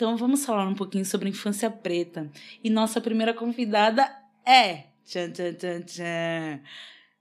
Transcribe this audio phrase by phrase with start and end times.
[0.00, 2.30] Então vamos falar um pouquinho sobre infância preta.
[2.64, 4.10] E nossa primeira convidada
[4.46, 4.84] é.
[5.04, 6.60] Tchan, tchan, tchan, tchan.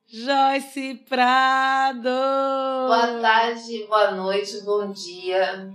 [0.08, 2.04] Joyce Prado!
[2.04, 5.73] Boa tarde, boa noite, bom dia.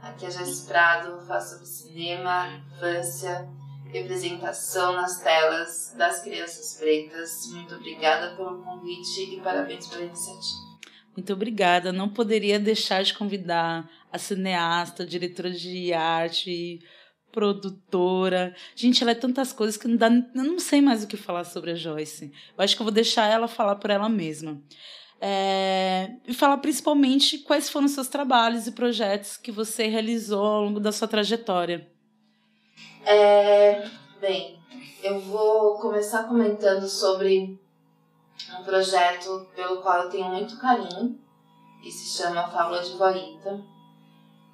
[0.00, 3.46] Aqui é Joyce Prado, faço sobre cinema, infância,
[3.92, 7.48] representação nas telas das crianças pretas.
[7.52, 10.70] Muito obrigada pelo convite e parabéns pela iniciativa.
[11.14, 11.92] Muito obrigada.
[11.92, 16.80] Não poderia deixar de convidar a cineasta, diretora de arte,
[17.30, 18.54] produtora.
[18.74, 21.44] Gente, ela é tantas coisas que não dá, eu não sei mais o que falar
[21.44, 22.32] sobre a Joyce.
[22.56, 24.60] Eu acho que eu vou deixar ela falar por ela mesma.
[25.22, 30.62] É, e falar principalmente quais foram os seus trabalhos e projetos que você realizou ao
[30.62, 31.90] longo da sua trajetória.
[33.04, 33.86] É,
[34.18, 34.58] bem,
[35.02, 37.58] eu vou começar comentando sobre
[38.58, 41.18] um projeto pelo qual eu tenho muito carinho,
[41.82, 43.62] que se chama Fábula de Voita.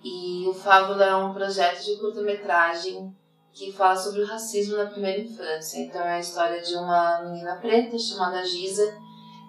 [0.02, 3.14] E o Fábula é um projeto de curta-metragem
[3.52, 5.78] que fala sobre o racismo na primeira infância.
[5.78, 8.94] Então é a história de uma menina preta chamada Giza,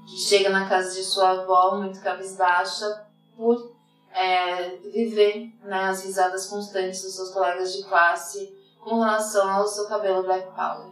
[0.08, 3.05] que chega na casa de sua avó muito cabisbaixa
[3.36, 3.75] por
[4.13, 9.88] é, viver né, as risadas constantes dos seus colegas de classe com relação ao seu
[9.88, 10.89] cabelo black power.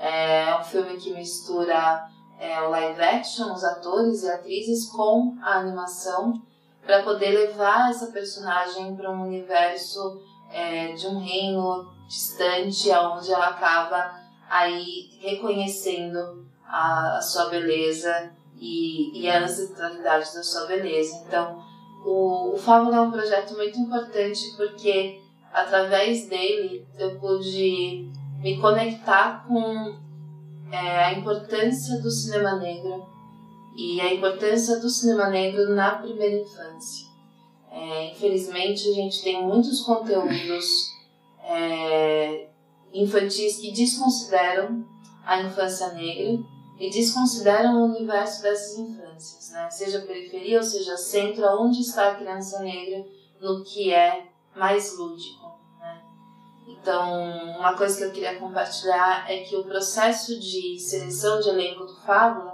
[0.00, 2.08] É um filme que mistura
[2.40, 6.42] é, o live action, os atores e atrizes com a animação
[6.84, 13.48] para poder levar essa personagem para um universo é, de um reino distante, onde ela
[13.48, 21.24] acaba aí reconhecendo a, a sua beleza e, e, a ancestralidade da sua beleza.
[21.26, 21.64] Então,
[22.04, 25.20] o, o Fábula é um projeto muito importante porque
[25.52, 29.98] através dele eu pude me conectar com
[30.70, 33.11] é, a importância do cinema negro
[33.76, 37.06] e a importância do cinema negro na primeira infância.
[37.70, 40.66] É, infelizmente, a gente tem muitos conteúdos
[41.42, 42.48] é,
[42.92, 44.84] infantis que desconsideram
[45.24, 46.44] a infância negra
[46.78, 49.70] e desconsideram o universo dessas infâncias, né?
[49.70, 53.06] seja periferia ou seja centro, onde está a criança negra
[53.40, 55.52] no que é mais lúdico.
[56.66, 61.84] Então, uma coisa que eu queria compartilhar é que o processo de seleção de elenco
[61.84, 62.51] do Fábula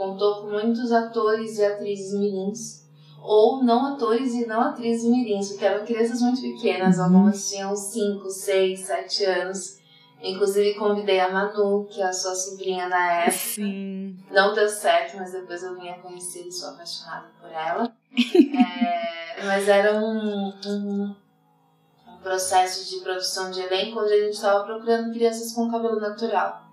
[0.00, 2.88] contou com muitos atores e atrizes mirins,
[3.20, 7.04] ou não atores e não atrizes mirins, porque eram crianças muito pequenas, uhum.
[7.04, 9.78] algumas tinham 5, 6, 7 anos.
[10.22, 13.32] Inclusive convidei a Manu, que é a sua sobrinha na época.
[13.32, 14.18] Sim.
[14.30, 17.92] Não deu certo, mas depois eu vim a conhecer e sou apaixonada por ela.
[18.16, 21.14] é, mas era um, um
[22.22, 26.69] processo de produção de elenco onde a gente estava procurando crianças com cabelo natural.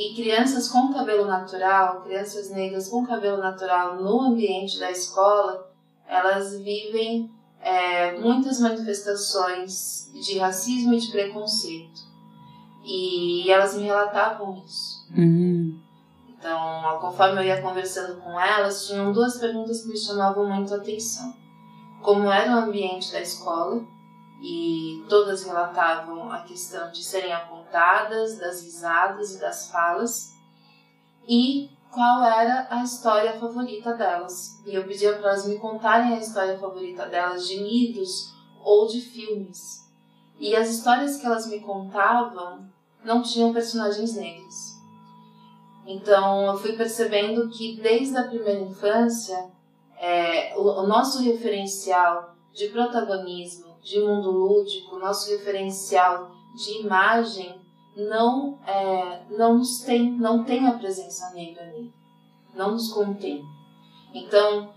[0.00, 5.70] E crianças com cabelo natural, crianças negras com cabelo natural no ambiente da escola,
[6.08, 7.30] elas vivem
[7.60, 12.00] é, muitas manifestações de racismo e de preconceito.
[12.82, 15.06] E elas me relatavam isso.
[15.14, 15.78] Uhum.
[16.30, 20.78] Então, conforme eu ia conversando com elas, tinham duas perguntas que me chamavam muito a
[20.78, 21.36] atenção.
[22.00, 23.84] Como era o ambiente da escola
[24.40, 30.32] e todas relatavam a questão de serem apontadas, das risadas e das falas,
[31.28, 34.60] e qual era a história favorita delas.
[34.64, 39.00] E eu pedia para elas me contarem a história favorita delas de livros ou de
[39.00, 39.86] filmes.
[40.38, 42.66] E as histórias que elas me contavam
[43.04, 44.80] não tinham personagens negros.
[45.86, 49.50] Então eu fui percebendo que desde a primeira infância
[49.98, 57.60] é, o, o nosso referencial de protagonismo de mundo lúdico, nosso referencial de imagem
[57.96, 61.92] não é, não nos tem não tem a presença negra nele,
[62.54, 63.44] não nos contém.
[64.14, 64.72] Então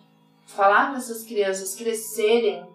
[0.46, 2.66] falar para essas crianças crescerem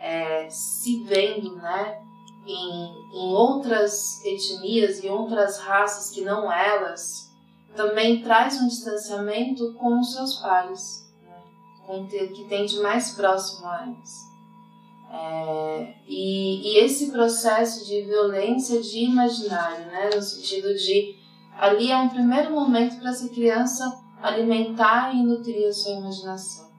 [0.00, 2.02] é, se vendo, né,
[2.46, 2.84] em,
[3.14, 7.30] em outras etnias e outras raças que não elas,
[7.76, 11.42] também traz um distanciamento com os seus pares, né,
[11.86, 14.31] com o que tem de mais próximo a eles.
[15.14, 21.14] É, e, e, esse processo de violência de imaginário, né, no sentido de
[21.58, 26.70] ali é um primeiro momento para essa criança alimentar e nutrir a sua imaginação,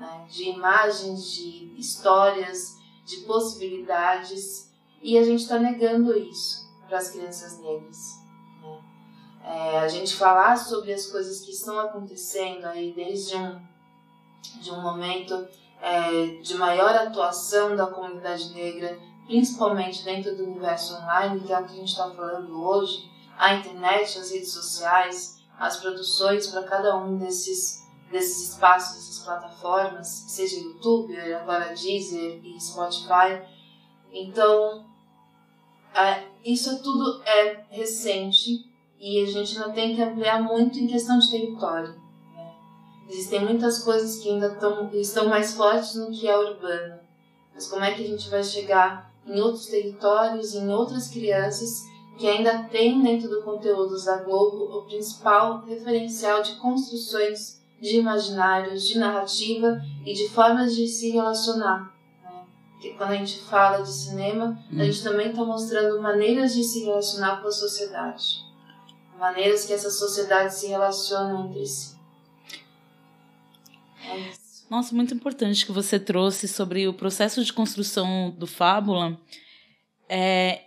[0.00, 2.76] né, de imagens, de histórias,
[3.06, 4.68] de possibilidades,
[5.00, 8.18] e a gente está negando isso para as crianças negras.
[8.62, 8.78] Né.
[9.44, 13.60] É, a gente falar sobre as coisas que estão acontecendo aí desde um,
[14.60, 15.46] de um momento
[15.80, 21.64] é, de maior atuação da comunidade negra, principalmente dentro do universo online, que é o
[21.64, 26.96] que a gente está falando hoje, a internet, as redes sociais, as produções para cada
[26.96, 33.42] um desses, desses espaços, dessas plataformas, seja YouTube, agora Deezer e Spotify,
[34.12, 34.84] Então,
[35.94, 38.68] é, isso tudo é recente
[38.98, 42.09] e a gente ainda tem que ampliar muito em questão de território.
[43.10, 47.00] Existem muitas coisas que ainda tão, estão mais fortes no que é urbano.
[47.52, 51.82] Mas como é que a gente vai chegar em outros territórios, em outras crianças
[52.16, 58.86] que ainda tem dentro do conteúdo da Globo o principal referencial de construções de imaginários,
[58.86, 61.92] de narrativa e de formas de se relacionar.
[62.22, 62.44] Né?
[62.72, 66.84] Porque quando a gente fala de cinema, a gente também está mostrando maneiras de se
[66.84, 68.44] relacionar com a sociedade,
[69.18, 71.99] maneiras que essa sociedade se relaciona entre si.
[74.10, 74.32] É
[74.68, 79.20] Nossa, muito importante que você trouxe sobre o processo de construção do Fábula.
[80.08, 80.62] É,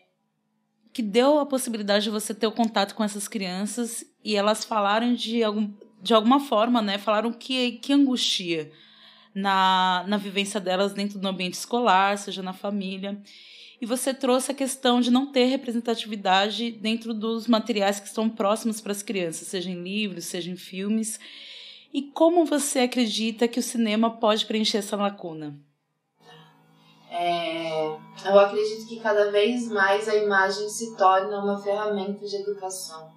[0.94, 5.13] que deu a possibilidade de você ter o contato com essas crianças e elas falaram
[5.13, 6.98] de, algum, de alguma forma, né?
[6.98, 8.72] Falaram que, que angustia
[9.34, 13.19] na, na vivência delas dentro do ambiente escolar, seja na família.
[13.81, 18.80] E você trouxe a questão de não ter representatividade dentro dos materiais que estão próximos
[18.80, 21.19] para as crianças, seja em livros, seja em filmes.
[21.94, 25.56] E como você acredita que o cinema pode preencher essa lacuna?
[27.07, 27.86] É,
[28.25, 33.12] eu acredito que cada vez mais a imagem se torna uma ferramenta de educação.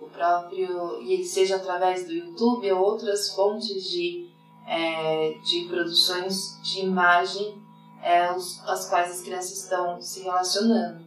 [0.00, 4.28] O próprio, e seja através do YouTube ou outras fontes de,
[4.66, 7.62] é, de produções de imagem
[8.02, 11.06] é, os, as quais as crianças estão se relacionando.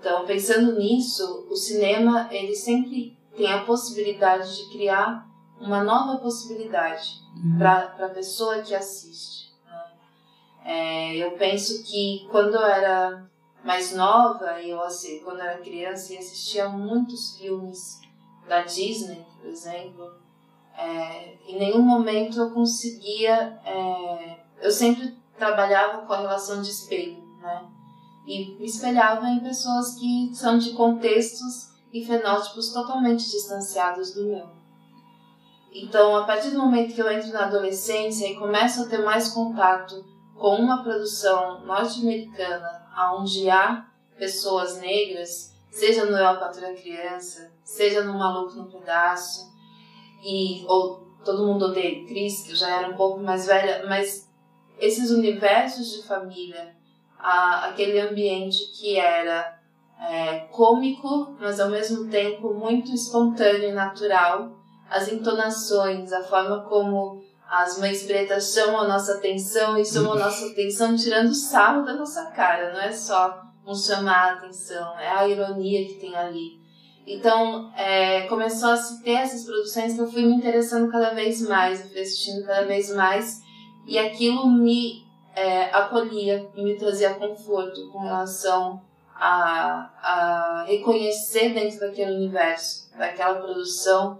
[0.00, 5.25] Então, pensando nisso, o cinema ele sempre tem a possibilidade de criar
[5.60, 7.58] uma nova possibilidade uhum.
[7.58, 9.46] para a pessoa que assiste.
[10.64, 13.24] É, eu penso que quando eu era
[13.64, 18.00] mais nova, eu assim, quando eu era criança e assistia muitos filmes
[18.48, 20.12] da Disney, por exemplo,
[20.76, 23.58] é, em nenhum momento eu conseguia.
[23.64, 27.68] É, eu sempre trabalhava com a relação de espelho, né?
[28.26, 34.55] E me espelhava em pessoas que são de contextos e fenótipos totalmente distanciados do meu.
[35.82, 39.28] Então, a partir do momento que eu entro na adolescência e começo a ter mais
[39.28, 40.02] contato
[40.34, 43.86] com uma produção norte-americana onde há
[44.16, 49.52] pessoas negras, seja no Eu, Patrulha Criança, seja no Maluco no Pedaço,
[50.24, 54.30] e, ou Todo Mundo Odeia Cris, que eu já era um pouco mais velha, mas
[54.78, 56.74] esses universos de família,
[57.18, 59.60] a, aquele ambiente que era
[60.00, 64.55] é, cômico, mas ao mesmo tempo muito espontâneo e natural,
[64.90, 70.18] as entonações, a forma como as mães pretas chamam a nossa atenção e chamam a
[70.18, 75.08] nossa atenção tirando sarro da nossa cara, não é só um chamar a atenção, é
[75.08, 76.60] a ironia que tem ali.
[77.06, 81.40] Então, é, começou a se ter essas produções que eu fui me interessando cada vez
[81.40, 83.42] mais, eu fui assistindo cada vez mais,
[83.86, 85.04] e aquilo me
[85.34, 88.82] é, acolhia e me trazia conforto com relação
[89.14, 94.18] a, a reconhecer dentro daquele universo, daquela produção,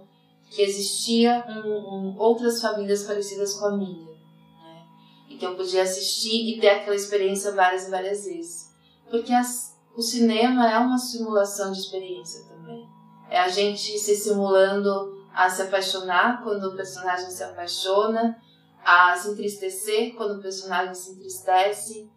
[0.49, 4.05] que existia um, um, outras famílias parecidas com a minha.
[4.05, 4.85] Né?
[5.29, 8.71] E que eu podia assistir e ter aquela experiência várias e várias vezes.
[9.09, 12.87] Porque as, o cinema é uma simulação de experiência também.
[13.29, 18.41] É a gente se simulando a se apaixonar quando o personagem se apaixona,
[18.83, 22.09] a se entristecer quando o personagem se entristece.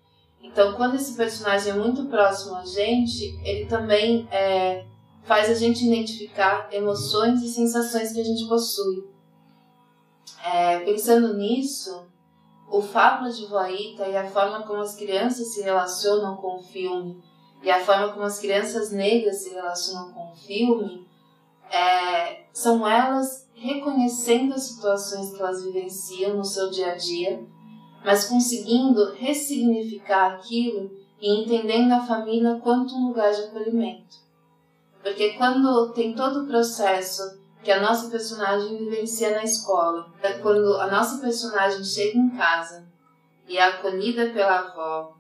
[0.43, 4.87] Então, quando esse personagem é muito próximo a gente, ele também é,
[5.25, 9.05] faz a gente identificar emoções e sensações que a gente possui.
[10.45, 12.07] É, pensando nisso,
[12.71, 17.23] o Fábula de Voita e a forma como as crianças se relacionam com o filme
[17.63, 21.07] e a forma como as crianças negras se relacionam com o filme
[21.71, 27.45] é, são elas reconhecendo as situações que elas vivenciam no seu dia a dia,
[28.05, 34.17] mas conseguindo ressignificar aquilo e entendendo a família quanto um lugar de acolhimento.
[35.03, 40.77] Porque quando tem todo o processo que a nossa personagem vivencia na escola, é quando
[40.77, 42.89] a nossa personagem chega em casa
[43.47, 45.17] e é acolhida pela avó,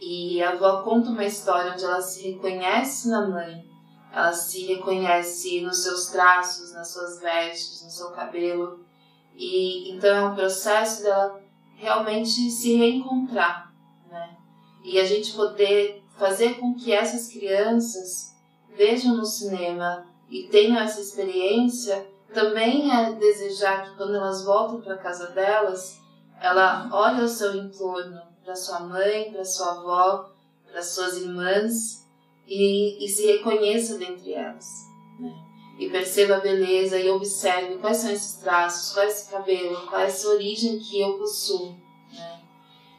[0.00, 3.64] e a avó conta uma história onde ela se reconhece na mãe,
[4.12, 8.80] ela se reconhece nos seus traços, nas suas vestes, no seu cabelo,
[9.34, 11.42] e então é um processo dela
[11.74, 13.72] realmente se reencontrar,
[14.10, 14.36] né?
[14.82, 18.35] E a gente poder fazer com que essas crianças
[18.76, 24.98] vejam no cinema e tenham essa experiência, também é desejar que quando elas voltam para
[24.98, 26.00] casa delas,
[26.40, 30.30] ela olhe ao seu entorno, para sua mãe, para sua avó,
[30.70, 32.06] para suas irmãs
[32.46, 34.66] e, e se reconheça dentre elas.
[35.18, 35.32] Né?
[35.78, 40.00] E perceba a beleza e observe quais são esses traços, qual é esse cabelo, qual
[40.00, 41.72] é essa origem que eu possuo.
[42.12, 42.40] Né?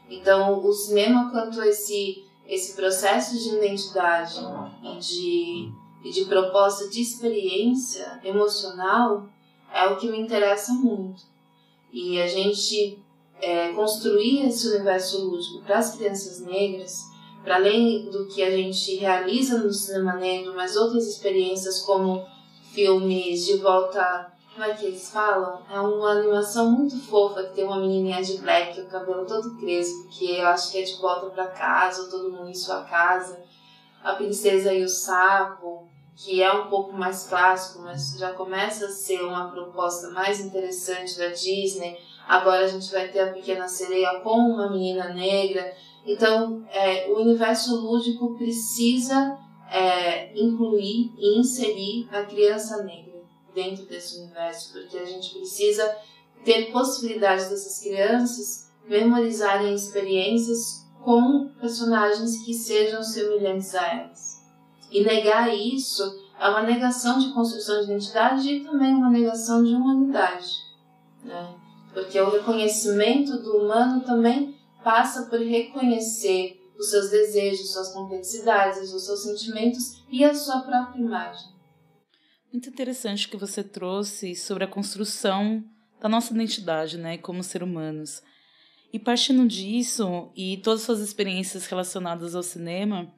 [0.10, 4.40] Então, o cinema, quanto esse, esse processo de identidade
[4.84, 5.72] e de,
[6.04, 9.28] e de proposta de experiência emocional,
[9.74, 11.22] é o que me interessa muito.
[11.92, 13.00] E a gente
[13.42, 17.04] é, construir esse universo lúdico para as crianças negras,
[17.44, 22.26] para além do que a gente realiza no cinema negro, mas outras experiências como
[22.74, 25.62] filmes de volta como é que eles falam?
[25.72, 30.08] É uma animação muito fofa que tem uma menininha de black, o cabelo todo crespo,
[30.10, 33.40] que eu acho que é de volta para casa, todo mundo em sua casa.
[34.04, 38.90] A Princesa e o Sapo, que é um pouco mais clássico, mas já começa a
[38.90, 41.96] ser uma proposta mais interessante da Disney.
[42.28, 45.72] Agora a gente vai ter a Pequena Sereia com uma menina negra.
[46.04, 49.38] Então, é, o universo lúdico precisa
[49.70, 53.07] é, incluir e inserir a criança negra
[53.58, 55.98] dentro desse universo, porque a gente precisa
[56.46, 64.44] ter possibilidades dessas crianças memorizarem experiências com personagens que sejam semelhantes a elas.
[64.92, 66.04] E negar isso
[66.40, 70.52] é uma negação de construção de identidade e também uma negação de humanidade.
[71.24, 71.56] Né?
[71.96, 79.04] Porque o reconhecimento do humano também passa por reconhecer os seus desejos, suas complexidades, os
[79.04, 81.57] seus sentimentos e a sua própria imagem.
[82.58, 85.64] Muito interessante que você trouxe sobre a construção
[86.02, 88.24] da nossa identidade, né, como ser humanos.
[88.92, 93.14] E partindo disso e todas as suas experiências relacionadas ao cinema,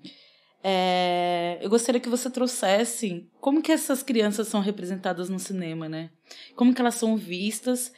[0.62, 6.10] é, eu gostaria que você trouxesse como que essas crianças são representadas no cinema, né?
[6.54, 7.94] Como que elas são vistas,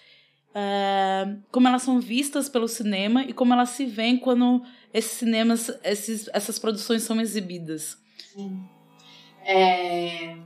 [0.54, 5.72] é, como elas são vistas pelo cinema e como elas se veem quando esses cinemas,
[5.84, 7.98] esses, essas produções são exibidas.
[8.32, 8.64] Sim.
[9.44, 10.38] É,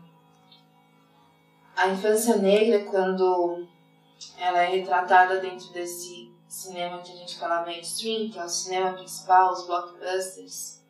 [1.76, 3.68] a infância negra, quando
[4.40, 8.94] ela é retratada dentro desse cinema que a gente fala mainstream, que é o cinema
[8.94, 10.82] principal, os blockbusters,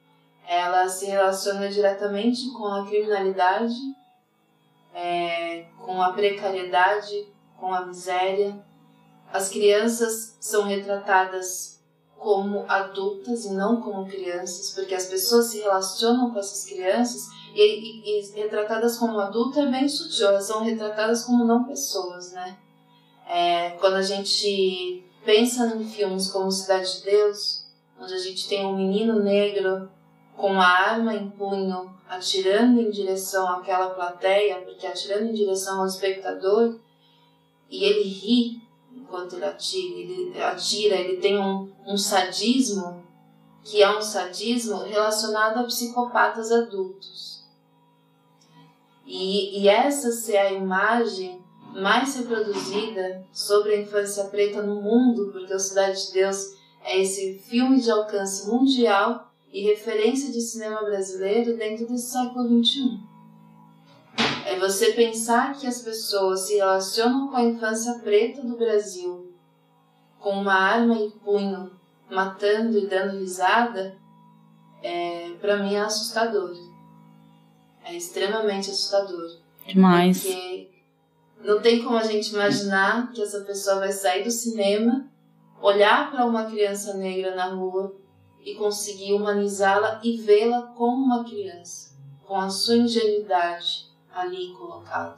[0.48, 3.76] ela se relaciona diretamente com a criminalidade,
[4.94, 7.28] é, com a precariedade,
[7.58, 8.64] com a miséria.
[9.34, 11.84] As crianças são retratadas
[12.16, 18.04] como adultas e não como crianças, porque as pessoas se relacionam com essas crianças e,
[18.04, 22.58] e, e retratadas como adulto é bem sutil, elas são retratadas como não pessoas, né?
[23.28, 27.66] É, quando a gente pensa em filmes como Cidade de Deus,
[28.00, 29.90] onde a gente tem um menino negro
[30.36, 35.88] com uma arma em punho atirando em direção àquela plateia, porque atirando em direção ao
[35.88, 36.78] espectador,
[37.70, 38.62] e ele ri
[38.94, 43.04] enquanto ele atira, ele atira, ele tem um, um sadismo
[43.64, 47.35] que é um sadismo relacionado a psicopatas adultos.
[49.06, 51.44] E, e essa ser a imagem
[51.74, 57.40] mais reproduzida sobre a infância preta no mundo, porque o Cidade de Deus é esse
[57.40, 63.00] filme de alcance mundial e referência de cinema brasileiro dentro desse século XXI.
[64.46, 69.26] É você pensar que as pessoas se relacionam com a infância preta do Brasil
[70.26, 71.70] com uma arma em punho,
[72.10, 73.96] matando e dando risada,
[74.82, 76.52] é, para mim é assustador.
[77.86, 79.38] É extremamente assustador.
[79.68, 80.22] Demais.
[80.22, 80.70] Porque
[81.40, 85.08] não tem como a gente imaginar que essa pessoa vai sair do cinema,
[85.62, 87.96] olhar para uma criança negra na rua
[88.44, 95.18] e conseguir humanizá-la e vê-la como uma criança, com a sua ingenuidade ali colocada.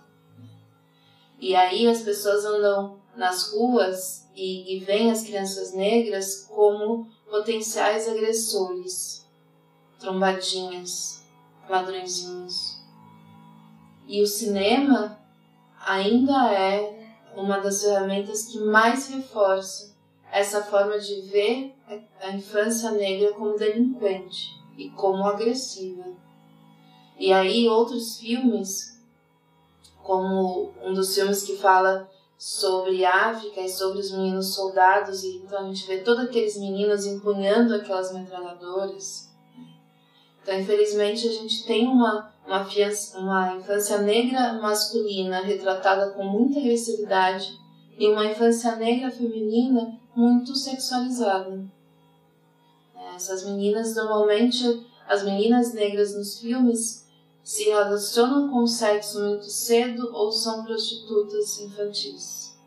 [1.39, 8.07] E aí as pessoas andam nas ruas e, e veem as crianças negras como potenciais
[8.07, 9.25] agressores,
[9.99, 11.23] trombadinhas,
[11.69, 12.81] ladrõezinhos.
[14.07, 15.19] E o cinema
[15.85, 16.97] ainda é
[17.35, 19.95] uma das ferramentas que mais reforça
[20.31, 21.75] essa forma de ver
[22.21, 26.05] a infância negra como delinquente e como agressiva.
[27.17, 29.01] E aí outros filmes,
[30.03, 35.59] como um dos filmes que fala sobre África e sobre os meninos soldados, e então
[35.59, 39.26] a gente vê todos aqueles meninos empunhando aquelas metralhadoras,
[40.47, 46.57] então, infelizmente, a gente tem uma, uma, fiança, uma infância negra masculina retratada com muita
[46.57, 47.59] agressividade
[47.99, 51.69] e uma infância negra feminina muito sexualizada.
[53.13, 57.05] Essas meninas, normalmente, as meninas negras nos filmes
[57.43, 62.57] se relacionam com o sexo muito cedo ou são prostitutas infantis.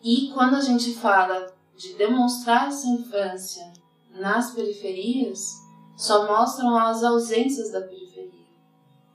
[0.00, 3.72] E quando a gente fala de demonstrar essa infância
[4.14, 5.61] nas periferias,
[6.02, 8.48] só mostram as ausências da periferia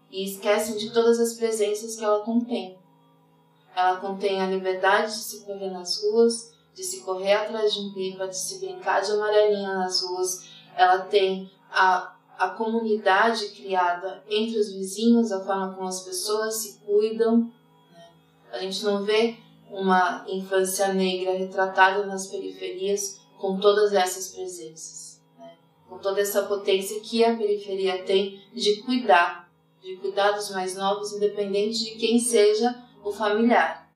[0.10, 2.80] e esquecem de todas as presenças que ela contém.
[3.76, 7.94] Ela contém a liberdade de se correr nas ruas, de se correr atrás de um
[7.94, 10.48] pipa, de se brincar de amarelinha nas ruas.
[10.78, 16.80] Ela tem a, a comunidade criada entre os vizinhos, a forma como as pessoas se
[16.86, 17.52] cuidam.
[17.92, 18.10] Né?
[18.54, 19.36] A gente não vê
[19.70, 25.07] uma infância negra retratada nas periferias com todas essas presenças?
[25.90, 29.50] Com toda essa potência que a periferia tem de cuidar,
[29.82, 33.88] de cuidar dos mais novos, independente de quem seja o familiar.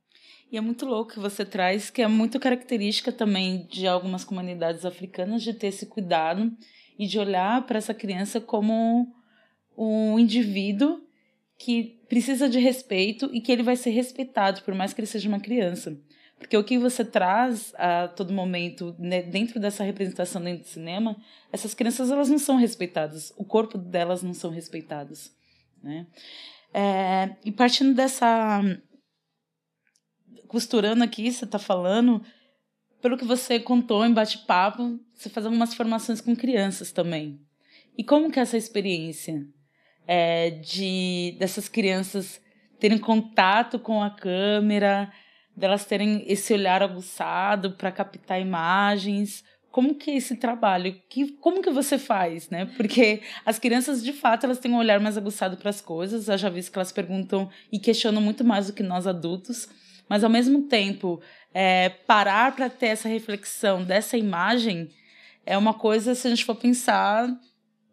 [0.51, 4.86] E é muito louco que você traz, que é muito característica também de algumas comunidades
[4.86, 6.51] africanas de ter esse cuidado
[7.00, 9.07] e de olhar para essa criança como
[9.77, 11.01] um indivíduo
[11.57, 15.29] que precisa de respeito e que ele vai ser respeitado, por mais que ele seja
[15.29, 15.98] uma criança.
[16.41, 21.15] Porque o que você traz a todo momento né, dentro dessa representação dentro do cinema,
[21.51, 25.31] essas crianças elas não são respeitadas, o corpo delas não são respeitados,
[25.83, 26.07] né?
[26.74, 28.62] É, e partindo dessa
[30.48, 32.21] costurando aqui, você está falando,
[33.01, 37.39] pelo que você contou em bate-papo, você faz algumas formações com crianças também.
[37.98, 39.48] E como que é essa experiência
[40.07, 42.41] é, de dessas crianças
[42.79, 45.13] terem contato com a câmera,
[45.62, 49.44] delas terem esse olhar aguçado para captar imagens.
[49.72, 50.94] Como que é esse trabalho?
[51.08, 52.65] Que, como que você faz, né?
[52.75, 56.27] Porque as crianças, de fato, elas têm um olhar mais aguçado para as coisas.
[56.27, 59.70] Eu já vi que elas perguntam e questionam muito mais do que nós adultos.
[60.10, 61.22] Mas, ao mesmo tempo,
[61.53, 64.89] é, parar para ter essa reflexão dessa imagem
[65.46, 67.30] é uma coisa, se a gente for pensar,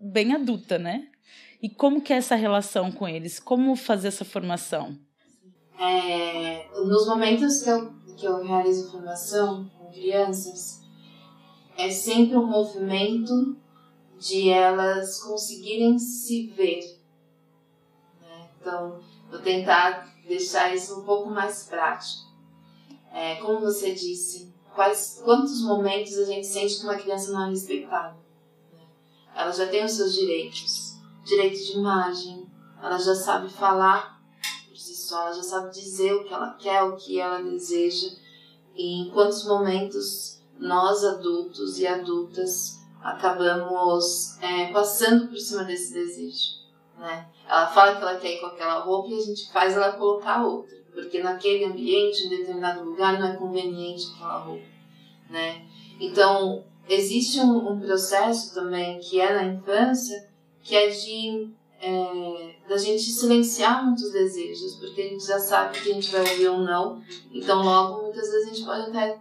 [0.00, 1.06] bem adulta, né?
[1.62, 3.38] E como que é essa relação com eles?
[3.38, 4.98] Como fazer essa formação?
[5.78, 10.82] É, nos momentos que eu, que eu realizo formação com crianças,
[11.76, 13.56] é sempre um movimento
[14.18, 17.00] de elas conseguirem se ver.
[18.20, 18.48] Né?
[18.60, 22.26] Então, vou tentar deixar isso um pouco mais prático.
[23.12, 27.50] É, como você disse, quais, quantos momentos a gente sente que uma criança não é
[27.50, 28.16] respeitada?
[28.72, 28.80] Né?
[29.36, 32.46] Ela já tem os seus direitos, direito de imagem,
[32.82, 34.17] ela já sabe falar
[34.80, 38.08] só, ela já sabe dizer o que ela quer, o que ela deseja
[38.78, 46.58] e em quantos momentos nós adultos e adultas acabamos é, passando por cima desse desejo,
[46.96, 47.28] né?
[47.46, 50.44] Ela fala que ela quer ir com aquela roupa e a gente faz ela colocar
[50.44, 54.66] outra, porque naquele ambiente, em determinado lugar, não é conveniente aquela roupa,
[55.30, 55.66] né?
[56.00, 60.28] Então, existe um, um processo também que é na infância,
[60.62, 65.90] que é de é, da gente silenciar muitos desejos, porque a gente já sabe que
[65.90, 69.20] a gente vai ouvir um não, então logo muitas vezes a gente pode até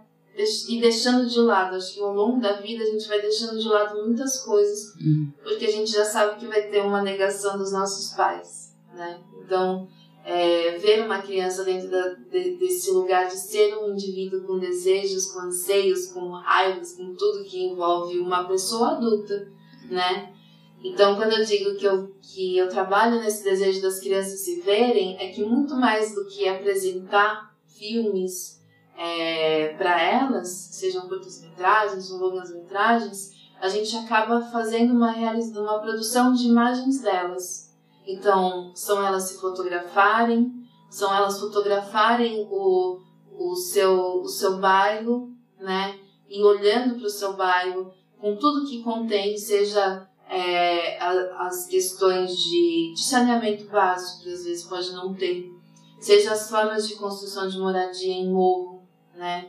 [0.68, 1.76] ir deixando de lado.
[1.76, 5.32] Acho que ao longo da vida a gente vai deixando de lado muitas coisas, uhum.
[5.42, 9.20] porque a gente já sabe que vai ter uma negação dos nossos pais, né?
[9.44, 9.88] Então,
[10.24, 15.32] é, ver uma criança dentro da, de, desse lugar de ser um indivíduo com desejos,
[15.32, 19.50] com anseios, com raivas, com tudo que envolve uma pessoa adulta,
[19.90, 20.34] né?
[20.82, 25.16] Então, quando eu digo que eu, que eu trabalho nesse desejo das crianças se verem,
[25.18, 28.62] é que muito mais do que apresentar filmes
[28.96, 36.46] é, para elas, sejam curtas-metragens ou longas-metragens, a gente acaba fazendo uma, uma produção de
[36.46, 37.76] imagens delas.
[38.06, 40.52] Então, são elas se fotografarem,
[40.88, 43.00] são elas fotografarem o,
[43.36, 45.98] o, seu, o seu bairro, né?
[46.28, 52.92] E olhando para o seu bairro, com tudo que contém, seja é, as questões de,
[52.94, 55.50] de saneamento básico, que às vezes pode não ter,
[55.98, 58.82] seja as formas de construção de moradia em morro,
[59.14, 59.48] né?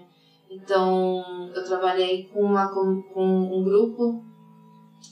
[0.50, 4.24] Então, eu trabalhei com, uma, com, com um grupo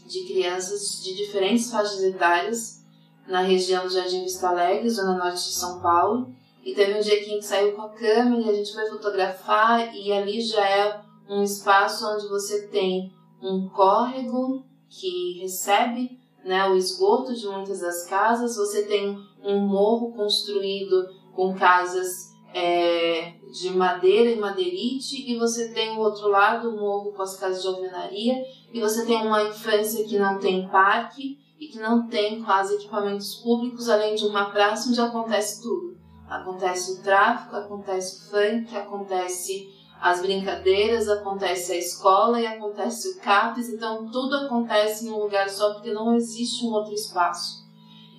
[0.07, 2.83] de crianças de diferentes faixas etárias
[3.27, 6.33] na região do Jardim Vista Alegre, zona norte de São Paulo.
[6.63, 8.89] E teve um dia que a gente saiu com a câmera e a gente foi
[8.89, 16.67] fotografar e ali já é um espaço onde você tem um córrego que recebe né,
[16.69, 23.69] o esgoto de muitas das casas, você tem um morro construído com casas é, de
[23.71, 27.67] madeira e madeirite, e você tem o outro lado o morro com as casas de
[27.67, 32.75] alvenaria, e você tem uma infância que não tem parque e que não tem quase
[32.75, 35.97] equipamentos públicos, além de uma praça onde acontece tudo.
[36.27, 43.19] Acontece o tráfico, acontece o funk, acontece as brincadeiras, acontece a escola e acontece o
[43.19, 47.65] CAPES, então tudo acontece em um lugar só porque não existe um outro espaço.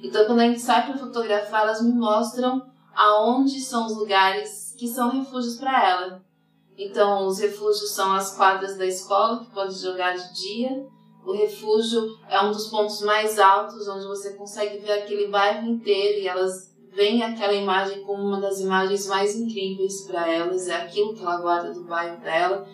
[0.02, 2.62] Então quando a gente sai para fotografar, elas me mostram
[2.94, 6.22] aonde são os lugares que são refúgios para ela.
[6.76, 10.86] Então os refúgios são as quadras da escola que pode jogar de dia.
[11.24, 16.20] O refúgio é um dos pontos mais altos onde você consegue ver aquele bairro inteiro
[16.20, 21.14] e elas veem aquela imagem como uma das imagens mais incríveis para elas, é aquilo
[21.14, 22.66] que ela guarda do bairro dela.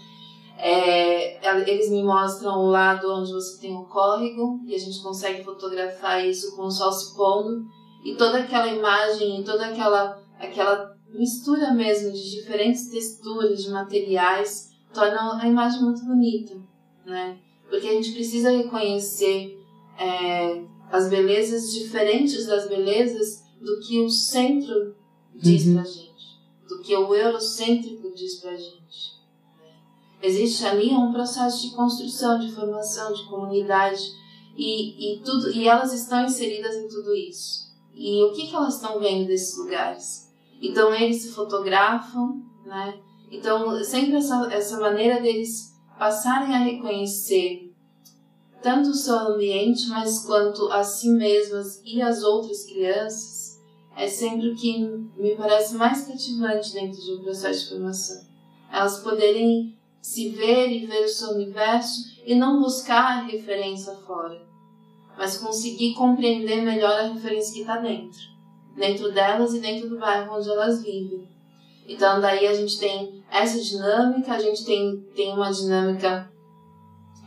[0.57, 5.45] É, eles me mostram o lado onde você tem o córrego e a gente consegue
[5.45, 7.67] fotografar isso com o sol se pondo
[8.03, 15.39] e toda aquela imagem, toda aquela, aquela mistura mesmo de diferentes texturas, de materiais, torna
[15.43, 16.55] a imagem muito bonita,
[17.05, 17.37] né?
[17.69, 19.59] Porque a gente precisa reconhecer
[19.99, 24.95] é, as belezas diferentes das belezas do que o centro
[25.35, 25.75] diz uhum.
[25.75, 29.15] pra gente, do que o eurocêntrico diz pra gente.
[29.59, 29.73] Né?
[30.23, 34.03] Existe ali um processo de construção, de formação, de comunidade
[34.57, 37.65] e, e, tudo, e elas estão inseridas em tudo isso.
[37.95, 40.33] E o que, que elas estão vendo desses lugares?
[40.61, 43.01] Então eles se fotografam, né?
[43.31, 47.73] Então sempre essa, essa maneira deles passarem a reconhecer
[48.63, 53.44] tanto o seu ambiente, mas quanto a si mesmas e as outras crianças,
[53.97, 54.81] é sempre o que
[55.17, 58.27] me parece mais cativante dentro de um processo de formação.
[58.73, 64.43] Elas poderem se ver e ver o seu universo e não buscar a referência fora,
[65.17, 68.21] mas conseguir compreender melhor a referência que está dentro,
[68.77, 71.29] dentro delas e dentro do bairro onde elas vivem.
[71.87, 76.31] Então, daí a gente tem essa dinâmica, a gente tem, tem uma dinâmica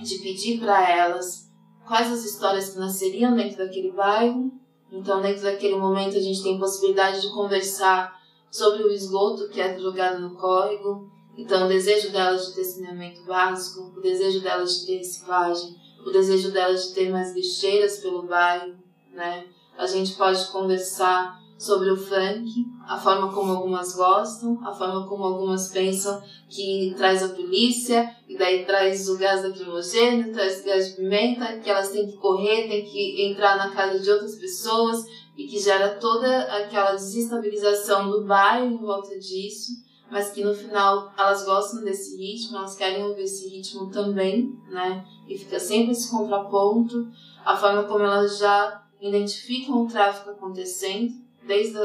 [0.01, 1.49] de pedir para elas
[1.85, 4.51] quais as histórias que nasceriam dentro daquele bairro.
[4.91, 8.17] Então, dentro daquele momento, a gente tem possibilidade de conversar
[8.49, 11.09] sobre o esgoto que é jogado no córrego.
[11.37, 16.09] Então, o desejo delas de ter saneamento básico, o desejo delas de ter reciclagem, o
[16.09, 18.75] desejo delas de ter mais lixeiras pelo bairro,
[19.11, 19.45] né?
[19.77, 25.23] A gente pode conversar sobre o funk, a forma como algumas gostam, a forma como
[25.23, 30.89] algumas pensam que traz a polícia, e daí traz o gás lacrimogêneo, traz o gás
[30.89, 35.03] de pimenta, que elas têm que correr, têm que entrar na casa de outras pessoas,
[35.35, 39.71] e que gera toda aquela desestabilização do bairro em volta disso,
[40.09, 45.05] mas que no final elas gostam desse ritmo, elas querem ouvir esse ritmo também, né?
[45.27, 47.07] E fica sempre esse contraponto,
[47.45, 51.13] a forma como elas já identificam o tráfico acontecendo,
[51.47, 51.79] desde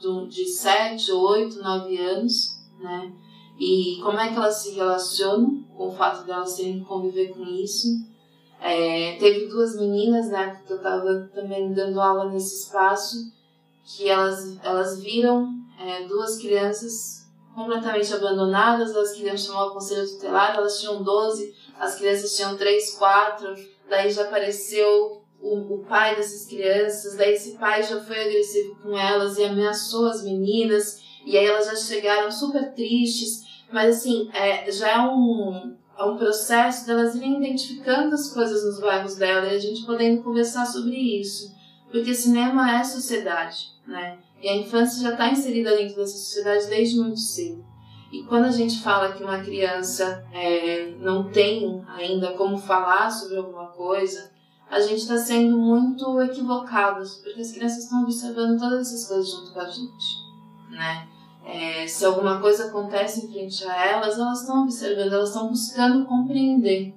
[0.00, 3.12] do, de 7, 8, 9 anos, né?
[3.58, 7.28] E como é que elas se relacionam com o fato de elas terem que conviver
[7.28, 7.88] com isso.
[8.60, 13.30] É, teve duas meninas, né, que eu estava também dando aula nesse espaço,
[13.84, 20.56] que elas, elas viram é, duas crianças completamente abandonadas, elas queriam chamar o conselho tutelar,
[20.56, 23.54] elas tinham 12, as crianças tinham 3, 4,
[23.88, 28.98] daí já apareceu o, o pai dessas crianças, daí esse pai já foi agressivo com
[28.98, 34.70] elas e ameaçou as meninas, e aí elas já chegaram super tristes, mas assim, é,
[34.70, 39.56] já é um, é um processo delas irem identificando as coisas nos bairros dela e
[39.56, 41.54] a gente podendo conversar sobre isso.
[41.90, 44.18] Porque cinema é sociedade, né?
[44.42, 47.64] E a infância já está inserida dentro dessa sociedade desde muito cedo.
[48.12, 53.36] E quando a gente fala que uma criança é, não tem ainda como falar sobre
[53.36, 54.30] alguma coisa,
[54.70, 59.52] a gente está sendo muito equivocados, porque as crianças estão observando todas essas coisas junto
[59.52, 60.06] com a gente,
[60.70, 61.08] né?
[61.44, 66.04] É, se alguma coisa acontece em frente a elas, elas estão observando, elas estão buscando
[66.04, 66.92] compreender,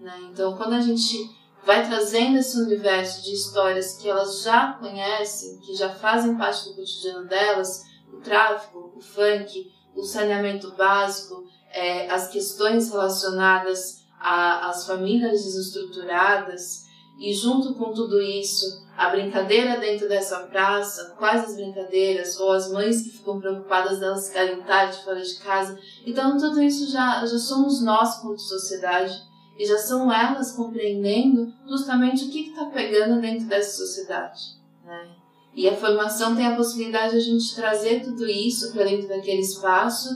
[0.00, 0.18] né?
[0.30, 1.30] Então, quando a gente
[1.64, 6.76] vai trazendo esse universo de histórias que elas já conhecem, que já fazem parte do
[6.76, 15.44] cotidiano delas, o tráfico, o funk, o saneamento básico, é, as questões relacionadas às famílias
[15.44, 16.84] desestruturadas,
[17.18, 22.70] e junto com tudo isso, a brincadeira dentro dessa praça, quais as brincadeiras, ou as
[22.70, 25.78] mães que ficam preocupadas delas ficarem tarde fora de casa.
[26.06, 29.14] Então, tudo isso já, já somos nós como sociedade
[29.58, 34.40] e já são elas compreendendo justamente o que está pegando dentro dessa sociedade.
[34.84, 35.10] Né?
[35.54, 39.40] E a formação tem a possibilidade de a gente trazer tudo isso para dentro daquele
[39.40, 40.08] espaço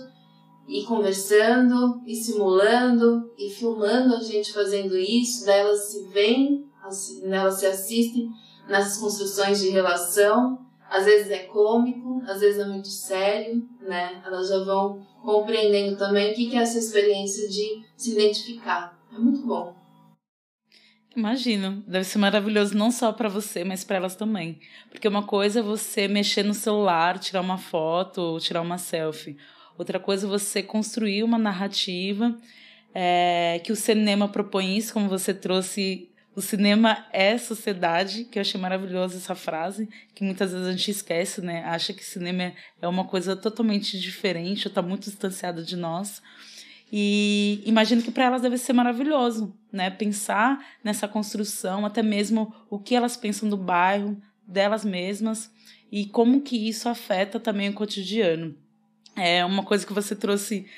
[0.68, 6.67] e conversando, e simulando, e filmando a gente fazendo isso, daí elas se veem
[7.24, 8.30] elas se assistem
[8.68, 10.66] nessas construções de relação.
[10.90, 14.22] Às vezes é cômico, às vezes é muito sério, né?
[14.24, 18.98] Elas já vão compreendendo também o que é essa experiência de se identificar.
[19.12, 19.76] É muito bom.
[21.14, 24.60] Imagino, deve ser maravilhoso não só para você, mas para elas também.
[24.90, 29.36] Porque uma coisa é você mexer no celular, tirar uma foto, ou tirar uma selfie.
[29.76, 32.36] Outra coisa é você construir uma narrativa
[32.94, 36.07] é, que o cinema propõe isso, como você trouxe
[36.38, 40.88] o cinema é sociedade, que eu achei maravilhosa essa frase, que muitas vezes a gente
[40.88, 41.64] esquece, né?
[41.64, 46.22] Acha que cinema é uma coisa totalmente diferente, ou está muito distanciada de nós.
[46.92, 49.90] E imagino que para elas deve ser maravilhoso, né?
[49.90, 55.50] Pensar nessa construção, até mesmo o que elas pensam do bairro, delas mesmas,
[55.90, 58.54] e como que isso afeta também o cotidiano.
[59.16, 60.68] É uma coisa que você trouxe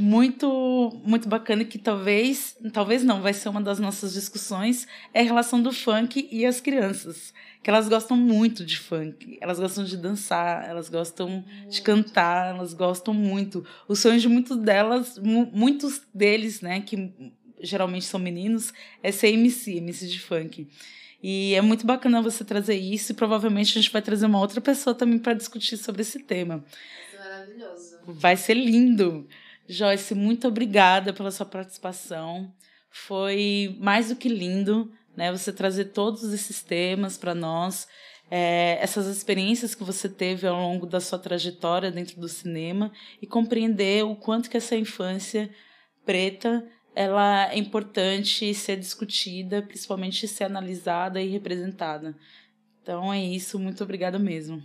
[0.00, 5.24] muito muito bacana que talvez, talvez não, vai ser uma das nossas discussões, é a
[5.24, 7.32] relação do funk e as crianças.
[7.62, 12.72] Que elas gostam muito de funk, elas gostam de dançar, elas gostam de cantar, elas
[12.72, 13.64] gostam muito.
[13.86, 17.12] Os sonhos de muitos delas, muitos deles, né, que
[17.60, 20.66] geralmente são meninos, é ser MC, MC de funk.
[21.22, 24.60] E é muito bacana você trazer isso e provavelmente a gente vai trazer uma outra
[24.60, 26.64] pessoa também para discutir sobre esse tema.
[26.64, 27.98] Vai ser maravilhoso.
[28.06, 29.28] Vai ser lindo.
[29.70, 32.52] Joyce, muito obrigada pela sua participação.
[32.90, 35.30] Foi mais do que lindo, né?
[35.30, 37.86] Você trazer todos esses temas para nós,
[38.28, 42.90] é, essas experiências que você teve ao longo da sua trajetória dentro do cinema
[43.22, 45.48] e compreender o quanto que essa infância
[46.04, 52.16] preta ela é importante ser discutida, principalmente ser analisada e representada.
[52.82, 54.60] Então é isso, muito obrigada mesmo.